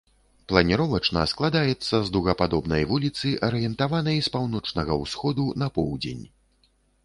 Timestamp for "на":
5.65-5.75